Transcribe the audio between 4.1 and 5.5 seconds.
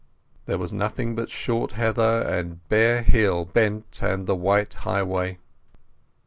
the white highway.